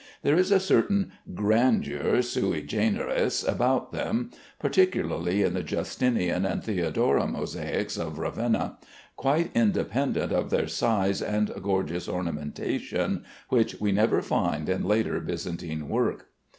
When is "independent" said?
9.53-10.31